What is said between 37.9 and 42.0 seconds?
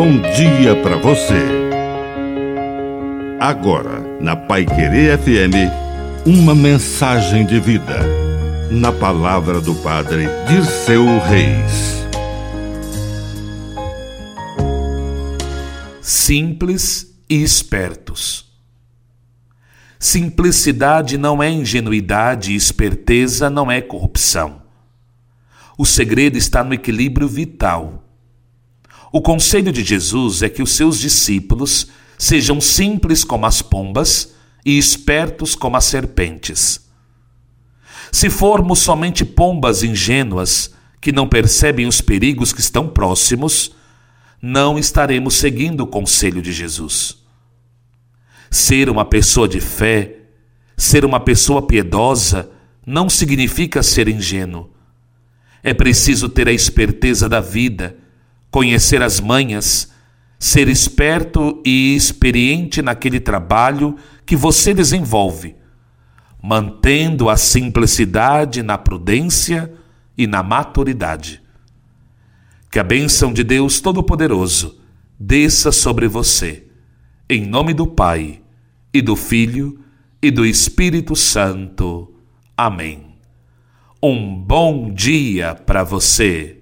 Se formos somente pombas ingênuas que não percebem os